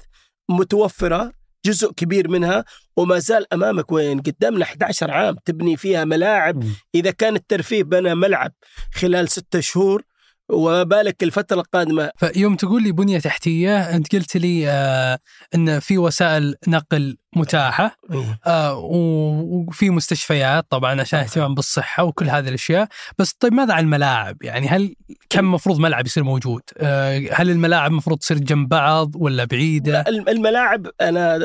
متوفرة 0.50 1.32
جزء 1.65 1.91
كبير 1.91 2.27
منها 2.27 2.65
وما 2.98 3.20
زال 3.20 3.53
أمامك 3.53 3.91
وين؟ 3.91 4.22
قدامنا 4.22 4.63
11 4.63 5.12
عام 5.12 5.36
تبني 5.46 5.77
فيها 5.77 6.06
ملاعب. 6.06 6.63
إذا 6.96 7.12
كان 7.12 7.36
الترفيه 7.36 7.84
بنى 7.84 8.15
ملعب 8.15 8.53
خلال 8.94 9.29
ستة 9.29 9.60
شهور 9.60 10.03
وما 10.50 10.84
بالك 10.84 11.24
الفترة 11.24 11.56
القادمة. 11.60 12.12
فيوم 12.18 12.56
تقول 12.56 12.84
لي 12.84 12.92
بنية 12.92 13.20
تحتية 13.20 13.77
أنت 13.96 14.16
قلت 14.16 14.38
لي 14.38 14.70
آه 14.70 15.20
إن 15.56 15.80
في 15.80 15.98
وسائل 15.98 16.56
نقل 16.68 17.18
متاحة 17.36 17.96
إيه. 18.12 18.39
آه 18.48 18.75
وفي 18.77 19.89
مستشفيات 19.89 20.66
طبعا 20.70 21.01
عشان 21.01 21.20
اهتمام 21.20 21.56
بالصحة 21.56 22.04
وكل 22.04 22.30
هذه 22.30 22.48
الأشياء. 22.50 22.88
بس 23.20 23.32
طيب 23.39 23.54
ماذا 23.54 23.74
عن 23.74 23.84
الملاعب؟ 23.84 24.38
يعني 24.44 24.68
هل 24.68 24.96
كم 25.30 25.51
مفروض 25.51 25.80
ملعب 25.80 26.06
يصير 26.06 26.24
موجود؟ 26.24 26.62
آه 26.77 27.22
هل 27.34 27.50
الملاعب 27.50 27.92
مفروض 27.92 28.18
تصير 28.18 28.38
جنب 28.38 28.70
بعض 28.70 29.12
ولا 29.16 29.46
بعيدة؟ 29.46 30.01
الم- 30.08 30.30
الملاعب 30.30 30.88
أنا 31.01 31.36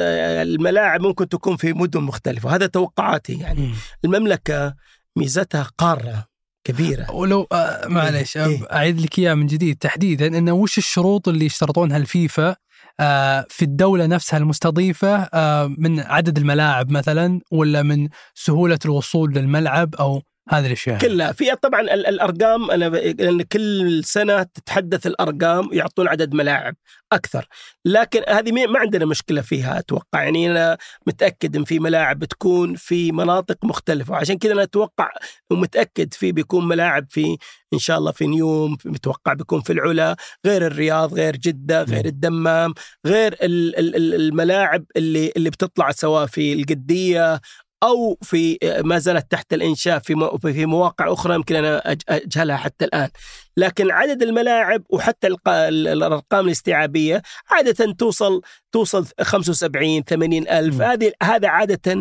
الملاعب 0.43 1.01
ممكن 1.01 1.29
تكون 1.29 1.57
في 1.57 1.73
مدن 1.73 2.01
مختلفة 2.01 2.49
وهذا 2.49 2.67
توقعاتي 2.67 3.33
يعني. 3.39 3.61
مم. 3.61 3.75
المملكة 4.05 4.75
ميزتها 5.17 5.63
قارة. 5.79 6.32
كبيرة 6.65 7.11
ولو 7.13 7.47
آه 7.53 7.89
معلش 7.89 8.37
إيه. 8.37 8.63
آه، 8.63 8.75
أعيد 8.77 9.01
لك 9.01 9.19
اياه 9.19 9.35
من 9.35 9.47
جديد 9.47 9.77
تحديدا 9.77 10.27
انه 10.27 10.53
وش 10.53 10.79
الشروط 10.79 11.29
اللي 11.29 11.45
يشترطونها 11.45 11.97
الفيفا 11.97 12.57
آه 13.01 13.47
في 13.49 13.65
الدولة 13.65 14.07
نفسها 14.07 14.39
المستضيفة 14.39 15.17
آه 15.17 15.75
من 15.79 16.01
عدد 16.01 16.39
الملاعب 16.39 16.91
مثلا 16.91 17.41
ولا 17.51 17.83
من 17.83 18.09
سهولة 18.35 18.79
الوصول 18.85 19.33
للملعب 19.33 19.95
أو 19.95 20.23
هذه 20.49 20.67
الأشياء. 20.67 20.99
كلها. 20.99 21.33
في 21.33 21.55
طبعا 21.63 21.81
ال- 21.81 22.07
الأرقام 22.07 22.71
أنا 22.71 22.85
لأن 22.85 23.43
كل 23.43 24.05
سنة 24.05 24.43
تتحدث 24.43 25.07
الأرقام 25.07 25.69
يعطون 25.73 26.09
عدد 26.09 26.35
ملاعب 26.35 26.75
أكثر. 27.13 27.47
لكن 27.85 28.23
هذه 28.29 28.67
ما 28.67 28.79
عندنا 28.79 29.07
مشكلة 29.07 29.41
فيها 29.41 29.79
أتوقع. 29.79 30.23
يعني 30.23 30.51
أنا 30.51 30.79
متأكد 31.07 31.57
إن 31.57 31.65
في 31.65 31.79
ملاعب 31.79 32.19
بتكون 32.19 32.75
في 32.75 33.13
مناطق 33.13 33.65
مختلفة 33.65 34.13
وعشان 34.13 34.39
كذا 34.39 34.53
أنا 34.53 34.63
أتوقع 34.63 35.11
ومتأكد 35.51 36.15
في 36.15 36.33
بيكون 36.33 36.69
ملاعب 36.69 37.07
في 37.11 37.37
إن 37.75 37.79
شاء 37.79 37.99
الله 37.99 38.13
في 38.13 38.27
نيوم 38.27 38.77
متوقع 38.85 39.33
بيكون 39.33 39.61
في 39.61 39.73
العلا 39.73 40.17
غير 40.47 40.67
الرياض 40.67 41.15
غير 41.15 41.37
جدة 41.37 41.83
غير 41.83 42.03
مم. 42.03 42.09
الدمام 42.09 42.75
غير 43.07 43.33
ال- 43.43 43.79
ال- 43.79 43.97
ال- 43.97 44.15
الملاعب 44.15 44.85
اللي 44.97 45.33
اللي 45.37 45.51
بتطلع 45.51 45.91
سواء 45.91 46.27
في 46.27 46.53
القدية 46.53 47.41
أو 47.83 48.19
في 48.23 48.59
ما 48.85 48.99
زالت 48.99 49.31
تحت 49.31 49.53
الإنشاء 49.53 49.99
في 49.99 50.29
في 50.53 50.67
مواقع 50.67 51.13
أخرى 51.13 51.35
يمكن 51.35 51.57
أنا 51.57 51.97
أجهلها 52.09 52.57
حتى 52.57 52.85
الآن. 52.85 53.09
لكن 53.57 53.91
عدد 53.91 54.23
الملاعب 54.23 54.83
وحتى 54.91 55.29
الأرقام 55.49 56.47
الاستيعابية 56.47 57.23
عادة 57.51 57.93
توصل 57.93 58.43
توصل 58.73 59.07
75 59.21 60.03
80 60.05 60.49
ألف. 60.49 60.79
م. 60.79 60.83
هذه 60.83 61.13
هذا 61.23 61.49
عادة 61.49 61.93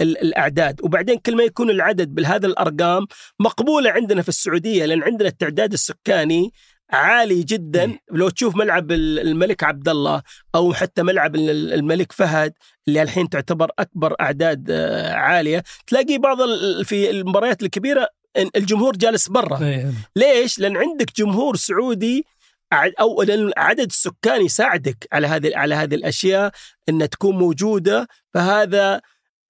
ال- 0.00 0.18
الأعداد. 0.18 0.80
وبعدين 0.84 1.18
كل 1.18 1.36
ما 1.36 1.42
يكون 1.42 1.70
العدد 1.70 2.14
بهذا 2.14 2.46
الأرقام 2.46 3.06
مقبولة 3.40 3.90
عندنا 3.90 4.22
في 4.22 4.28
السعودية 4.28 4.84
لأن 4.84 5.02
عندنا 5.02 5.28
التعداد 5.28 5.72
السكاني 5.72 6.52
عالي 6.92 7.42
جدا 7.42 7.86
م. 7.86 7.98
لو 8.10 8.28
تشوف 8.28 8.56
ملعب 8.56 8.92
ال- 8.92 9.18
الملك 9.18 9.64
عبد 9.64 9.88
الله 9.88 10.22
أو 10.54 10.72
حتى 10.74 11.02
ملعب 11.02 11.34
ال- 11.34 11.72
الملك 11.72 12.12
فهد 12.12 12.52
اللي 12.88 13.02
الحين 13.02 13.28
تعتبر 13.28 13.70
أكبر 13.78 14.14
أعداد 14.20 14.66
آه، 14.70 15.12
عالية 15.14 15.62
تلاقي 15.86 16.18
بعض 16.18 16.38
في 16.84 17.10
المباريات 17.10 17.62
الكبيرة 17.62 18.08
الجمهور 18.56 18.96
جالس 18.96 19.28
برا 19.28 19.62
إيه. 19.64 19.92
ليش؟ 20.16 20.58
لأن 20.58 20.76
عندك 20.76 21.16
جمهور 21.16 21.56
سعودي 21.56 22.24
أو 23.00 23.24
عدد 23.56 23.86
السكان 23.86 24.44
يساعدك 24.44 25.08
على 25.12 25.26
هذه 25.26 25.50
على 25.56 25.74
هذه 25.74 25.94
الأشياء 25.94 26.50
إنها 26.88 27.06
تكون 27.06 27.36
موجودة 27.38 28.08
فهذا 28.34 29.00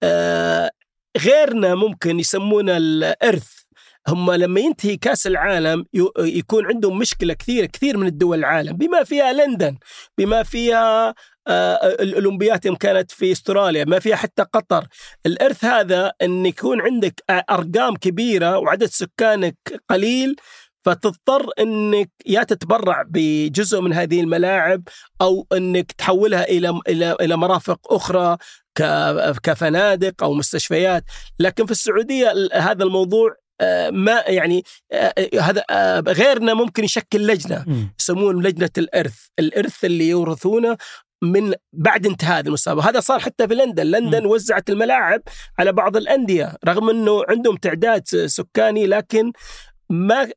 آه، 0.03 0.71
غيرنا 1.17 1.75
ممكن 1.75 2.19
يسمونه 2.19 2.77
الارث 2.77 3.60
هم 4.07 4.31
لما 4.31 4.59
ينتهي 4.59 4.97
كأس 4.97 5.27
العالم 5.27 5.85
يكون 6.19 6.65
عندهم 6.65 6.97
مشكلة 6.99 7.33
كثيرة 7.33 7.65
كثير 7.65 7.97
من 7.97 8.07
الدول 8.07 8.39
العالم 8.39 8.73
بما 8.77 9.03
فيها 9.03 9.33
لندن 9.33 9.77
بما 10.17 10.43
فيها 10.43 11.13
آه، 11.47 11.73
الأولمبيات 11.99 12.65
يوم 12.65 12.75
كانت 12.75 13.11
في 13.11 13.31
أستراليا 13.31 13.85
ما 13.85 13.99
فيها 13.99 14.15
حتى 14.15 14.43
قطر. 14.53 14.87
الإرث 15.25 15.65
هذا 15.65 16.11
إن 16.21 16.45
يكون 16.45 16.81
عندك 16.81 17.23
أرقام 17.29 17.95
كبيرة 17.95 18.57
وعدد 18.57 18.85
سكانك 18.85 19.55
قليل 19.89 20.35
فتضطر 20.85 21.49
إنك 21.59 22.09
يا 22.25 22.43
تتبرع 22.43 23.03
بجزء 23.07 23.81
من 23.81 23.93
هذه 23.93 24.21
الملاعب 24.21 24.83
أو 25.21 25.47
إنك 25.53 25.91
تحولها 25.91 26.43
إلى 26.43 26.79
إلى 26.89 27.15
إلى 27.21 27.37
مرافق 27.37 27.93
أخرى 27.93 28.37
كفنادق 29.43 30.23
أو 30.23 30.33
مستشفيات. 30.33 31.03
لكن 31.39 31.65
في 31.65 31.71
السعودية 31.71 32.31
ال- 32.31 32.49
هذا 32.53 32.83
الموضوع 32.83 33.35
ما 33.91 34.23
يعني 34.27 34.63
آه، 34.91 35.13
هذا 35.41 35.63
آه، 35.69 35.99
غيرنا 35.99 36.53
ممكن 36.53 36.83
يشكل 36.83 37.27
لجنة. 37.27 37.65
يسمون 37.99 38.43
لجنة 38.43 38.69
الإرث، 38.77 39.27
الإرث 39.39 39.85
اللي 39.85 40.09
يورثونه 40.09 40.77
من 41.23 41.53
بعد 41.73 42.05
انتهاء 42.05 42.39
هذه 42.39 42.47
المسابقه، 42.47 42.89
هذا 42.89 42.99
صار 42.99 43.19
حتى 43.19 43.47
في 43.47 43.55
لندن، 43.55 43.85
لندن 43.85 44.25
وزعت 44.25 44.69
الملاعب 44.69 45.21
على 45.59 45.71
بعض 45.73 45.97
الأندية 45.97 46.57
رغم 46.67 46.89
إنه 46.89 47.23
عندهم 47.29 47.55
تعداد 47.55 48.03
سكاني 48.25 48.87
لكن 48.87 49.31
ما 49.89 50.29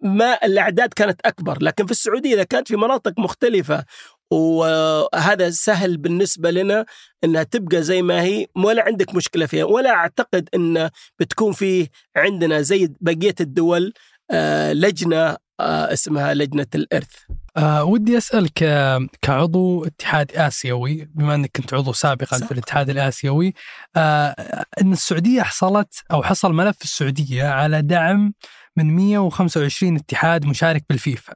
ما 0.00 0.44
الأعداد 0.44 0.94
كانت 0.94 1.20
أكبر، 1.24 1.58
لكن 1.60 1.86
في 1.86 1.90
السعودية 1.90 2.34
إذا 2.34 2.42
كانت 2.42 2.68
في 2.68 2.76
مناطق 2.76 3.12
مختلفة 3.18 3.84
وهذا 4.30 5.50
سهل 5.50 5.96
بالنسبة 5.96 6.50
لنا 6.50 6.86
إنها 7.24 7.42
تبقى 7.42 7.82
زي 7.82 8.02
ما 8.02 8.22
هي 8.22 8.46
ولا 8.56 8.84
عندك 8.84 9.14
مشكلة 9.14 9.46
فيها 9.46 9.64
ولا 9.64 9.90
أعتقد 9.90 10.48
إن 10.54 10.90
بتكون 11.18 11.52
في 11.52 11.88
عندنا 12.16 12.60
زي 12.60 12.94
بقية 13.00 13.34
الدول 13.40 13.92
آه، 14.30 14.72
لجنة 14.72 15.36
آه، 15.60 15.92
اسمها 15.92 16.34
لجنة 16.34 16.66
الإرث 16.74 17.10
آه 17.56 17.84
ودي 17.84 18.18
آه، 18.62 19.06
كعضو 19.22 19.84
اتحاد 19.84 20.32
آسيوي 20.32 21.08
بما 21.14 21.34
إنك 21.34 21.50
كنت 21.56 21.74
عضو 21.74 21.92
سابقا. 21.92 22.38
في 22.38 22.52
الاتحاد 22.52 22.90
الآسيوي 22.90 23.54
آه 23.96 24.64
إن 24.80 24.92
السعودية 24.92 25.42
حصلت 25.42 26.02
أو 26.12 26.22
حصل 26.22 26.52
ملف 26.52 26.82
السعودية 26.82 27.44
على 27.44 27.82
دعم 27.82 28.34
من 28.76 28.96
125 28.96 29.96
اتحاد 29.96 30.46
مشارك 30.46 30.84
بالفيفا. 30.88 31.34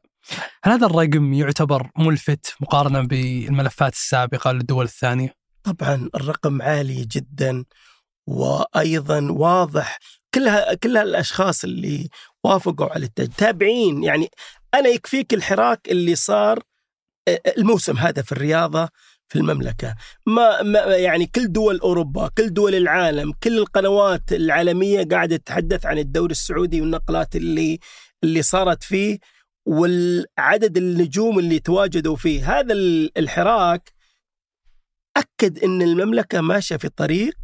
هل 0.64 0.72
هذا 0.72 0.86
الرقم 0.86 1.32
يعتبر 1.32 1.90
ملفت 1.98 2.54
مقارنة 2.60 3.00
بالملفات 3.00 3.92
السابقة 3.92 4.52
للدول 4.52 4.84
الثانية؟ 4.84 5.34
طبعا 5.64 6.08
الرقم 6.14 6.62
عالي 6.62 7.04
جدا 7.04 7.64
وأيضا 8.26 9.28
واضح. 9.30 9.98
كلها 10.34 10.74
كلها 10.74 11.02
الأشخاص 11.02 11.64
اللي 11.64 12.08
وافقوا 12.44 12.92
على 12.92 13.06
التج 13.06 13.28
تابعين. 13.28 14.02
يعني 14.02 14.28
أنا 14.74 14.88
يكفيك 14.88 15.34
الحراك 15.34 15.80
اللي 15.90 16.14
صار 16.14 16.58
آه، 17.28 17.40
الموسم 17.58 17.96
هذا 17.96 18.22
في 18.22 18.32
الرياضة 18.32 18.88
في 19.28 19.38
المملكة. 19.38 19.94
ما, 20.26 20.62
ما 20.62 20.78
يعني 20.80 21.26
كل 21.26 21.52
دول 21.52 21.78
أوروبا 21.78 22.28
كل 22.38 22.52
دول 22.52 22.74
العالم 22.74 23.32
كل 23.42 23.58
القنوات 23.58 24.32
العالمية 24.32 25.04
قاعدة 25.04 25.36
تتحدث 25.36 25.86
عن 25.86 25.98
الدوري 25.98 26.32
السعودي 26.32 26.80
والنقلات 26.80 27.36
اللي 27.36 27.78
اللي 28.24 28.42
صارت 28.42 28.82
فيه. 28.82 29.18
والعدد 29.66 30.76
النجوم 30.76 31.38
اللي 31.38 31.58
تواجدوا 31.58 32.16
فيه. 32.16 32.58
هذا 32.60 32.72
ال- 32.72 33.18
الحراك 33.18 33.92
أكد 35.16 35.58
إن 35.64 35.82
المملكة 35.82 36.40
ماشية 36.40 36.76
في 36.76 36.88
طريق 36.88 37.34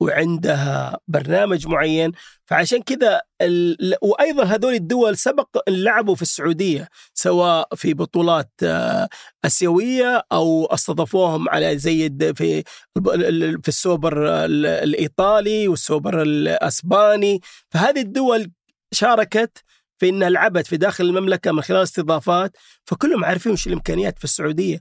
وعندها 0.00 0.98
برنامج 1.08 1.66
معين. 1.66 2.12
فعشان 2.44 2.82
كذا 2.82 3.20
ال... 3.42 3.94
وأيضا 4.02 4.44
هذول 4.44 4.74
الدول 4.74 5.16
سبق 5.16 5.68
لعبوا 5.68 6.14
في 6.14 6.22
السعودية 6.22 6.88
سواء 7.14 7.74
في 7.74 7.94
بطولات 7.94 8.50
آه، 8.62 9.08
آسيوية 9.44 10.22
أو 10.32 10.66
استضافوهم 10.66 11.48
على 11.48 11.78
زي 11.78 12.10
في 12.36 12.62
في 13.62 13.68
السوبر 13.68 14.44
ال- 14.44 14.66
الإيطالي 14.66 15.68
والسوبر 15.68 16.22
الأسباني. 16.22 17.40
فهذه 17.70 18.00
الدول 18.00 18.50
شاركت 18.94 19.64
في 20.02 20.08
إنها 20.08 20.30
لعبت 20.30 20.66
في 20.66 20.76
داخل 20.76 21.04
المملكة 21.04 21.52
من 21.52 21.62
خلال 21.62 21.82
استضافات 21.82 22.56
فكلهم 22.84 23.24
عارفين 23.24 23.52
وش 23.52 23.66
الإمكانيات 23.66 24.18
في 24.18 24.24
السعودية 24.24 24.80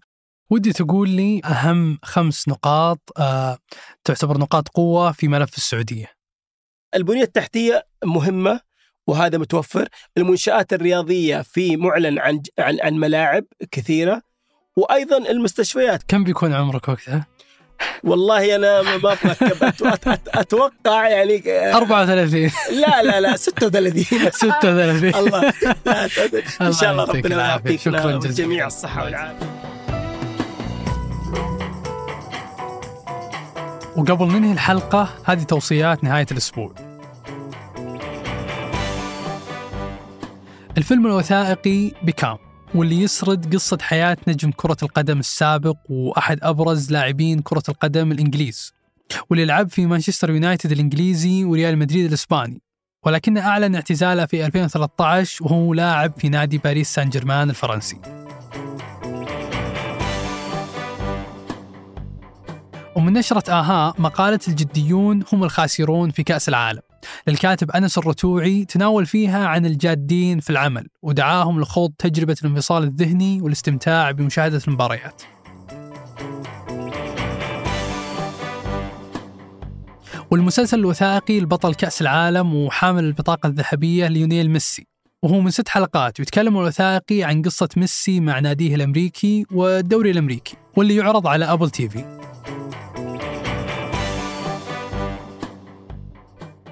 ودي 0.49 0.73
تقول 0.73 1.10
لي 1.10 1.41
أهم 1.45 1.99
خمس 2.03 2.47
نقاط 2.47 2.99
آه 3.17 3.57
تعتبر 4.03 4.38
نقاط 4.38 4.67
قوة 4.67 5.12
في 5.12 5.27
ملف 5.27 5.57
السعودية. 5.57 6.07
البنية 6.95 7.23
التحتية 7.23 7.88
مهمة 8.03 8.60
وهذا 9.07 9.38
متوفر، 9.38 9.88
المنشآت 10.17 10.73
الرياضية 10.73 11.41
في 11.41 11.77
معلن 11.77 12.19
عن 12.19 12.41
عن 12.60 12.77
عن 12.81 12.93
ملاعب 12.93 13.45
كثيرة 13.71 14.21
وأيضا 14.75 15.17
المستشفيات، 15.17 16.03
كم 16.07 16.23
بيكون 16.23 16.53
عمرك 16.53 16.88
وقتها؟ 16.89 17.27
والله 18.03 18.55
أنا 18.55 18.81
ما 18.81 19.15
أت- 19.15 20.17
أتوقع 20.27 21.07
يعني 21.09 21.43
34 21.75 22.51
لا 22.71 23.03
لا 23.03 23.19
لا 23.21 23.35
36 23.35 24.03
36 24.31 25.15
الله. 25.15 25.53
إن 26.61 26.73
شاء 26.73 26.91
الله 26.91 27.03
ربنا. 27.03 27.47
يعطيك 27.47 27.79
شكراً 27.79 28.11
جزيلاً. 28.19 28.35
جميع 28.35 28.67
الصحة 28.67 29.03
والعافية. 29.03 29.47
وقبل 33.97 34.25
ننهي 34.25 34.51
الحلقة 34.53 35.09
هذه 35.25 35.43
توصيات 35.43 36.03
نهاية 36.03 36.25
الأسبوع. 36.31 36.71
الفيلم 40.77 41.05
الوثائقي 41.07 41.91
بكام؟ 42.03 42.37
واللي 42.75 43.01
يسرد 43.01 43.55
قصة 43.55 43.77
حياة 43.81 44.17
نجم 44.27 44.51
كرة 44.51 44.77
القدم 44.84 45.19
السابق 45.19 45.77
وأحد 45.89 46.39
أبرز 46.41 46.91
لاعبين 46.91 47.39
كرة 47.39 47.63
القدم 47.69 48.12
الإنجليز 48.12 48.73
واللي 49.29 49.45
لعب 49.45 49.69
في 49.69 49.86
مانشستر 49.86 50.29
يونايتد 50.29 50.71
الإنجليزي 50.71 51.43
وريال 51.43 51.77
مدريد 51.77 52.05
الإسباني. 52.05 52.62
ولكن 53.05 53.38
أعلن 53.38 53.75
اعتزاله 53.75 54.25
في 54.25 54.45
2013 54.45 55.43
وهو 55.43 55.73
لاعب 55.73 56.13
في 56.17 56.29
نادي 56.29 56.57
باريس 56.57 56.93
سان 56.93 57.10
جيرمان 57.10 57.49
الفرنسي. 57.49 57.97
ومن 62.95 63.13
نشرة 63.13 63.51
آها 63.51 63.93
مقالة 63.97 64.39
الجديون 64.47 65.23
هم 65.34 65.43
الخاسرون 65.43 66.12
في 66.12 66.23
كأس 66.23 66.49
العالم. 66.49 66.81
للكاتب 67.28 67.71
أنس 67.71 67.97
الرتوعي 67.97 68.65
تناول 68.65 69.06
فيها 69.06 69.47
عن 69.47 69.65
الجادين 69.65 70.39
في 70.39 70.50
العمل 70.50 70.88
ودعاهم 71.02 71.62
لخوض 71.62 71.91
تجربة 71.97 72.36
الانفصال 72.41 72.84
الذهني 72.84 73.41
والاستمتاع 73.41 74.12
بمشاهدة 74.12 74.62
المباريات. 74.67 75.21
والمسلسل 80.32 80.80
الوثائقي 80.80 81.39
البطل 81.39 81.74
كأس 81.74 82.02
العالم 82.02 82.56
وحامل 82.56 83.04
البطاقة 83.04 83.47
الذهبية 83.47 84.08
ليونيل 84.08 84.50
ميسي. 84.50 84.91
وهو 85.24 85.39
من 85.39 85.52
ست 85.52 85.69
حلقات 85.69 86.19
ويتكلم 86.19 86.58
الوثائقي 86.58 87.24
عن 87.24 87.41
قصة 87.41 87.69
ميسي 87.78 88.19
مع 88.19 88.39
ناديه 88.39 88.76
الأمريكي 88.76 89.45
والدوري 89.52 90.12
الأمريكي 90.12 90.56
واللي 90.78 90.95
يعرض 90.95 91.28
على 91.28 91.45
أبل 91.45 91.69
تيفي 91.69 92.19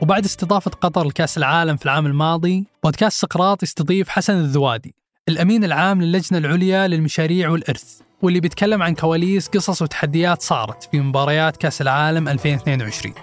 وبعد 0.01 0.25
استضافة 0.25 0.71
قطر 0.71 1.07
لكأس 1.07 1.38
العالم 1.38 1.77
في 1.77 1.85
العام 1.85 2.05
الماضي 2.05 2.65
بودكاست 2.83 3.21
سقراط 3.21 3.63
يستضيف 3.63 4.09
حسن 4.09 4.33
الذوادي 4.33 4.95
الأمين 5.29 5.63
العام 5.63 6.01
للجنة 6.01 6.38
العليا 6.38 6.88
للمشاريع 6.88 7.49
والإرث 7.49 7.99
واللي 8.21 8.39
بيتكلم 8.39 8.83
عن 8.83 8.95
كواليس 8.95 9.47
قصص 9.47 9.81
وتحديات 9.81 10.41
صارت 10.41 10.83
في 10.91 10.99
مباريات 10.99 11.57
كأس 11.57 11.81
العالم 11.81 12.27
2022 12.27 13.13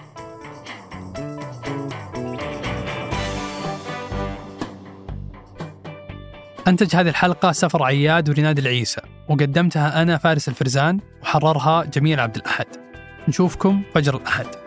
أنتج 6.67 6.95
هذه 6.95 7.09
الحلقة 7.09 7.51
سفر 7.51 7.83
عياد 7.83 8.29
وريناد 8.29 8.57
العيسى 8.57 9.01
وقدمتها 9.29 10.01
أنا 10.01 10.17
فارس 10.17 10.49
الفرزان 10.49 10.99
وحررها 11.21 11.83
جميل 11.83 12.19
عبد 12.19 12.35
الأحد. 12.35 12.65
نشوفكم 13.27 13.81
فجر 13.93 14.15
الأحد. 14.17 14.66